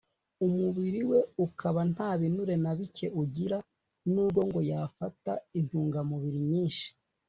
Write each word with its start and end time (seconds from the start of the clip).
umubiri 0.45 1.01
we 1.09 1.19
ukaba 1.45 1.81
nta 1.93 2.09
binure 2.19 2.55
na 2.63 2.71
bike 2.77 3.05
ugira 3.21 3.57
n’ubwo 4.11 4.39
ngo 4.47 4.59
yafata 4.71 5.31
intungamubiri 5.59 6.39
nyinshi 6.51 6.87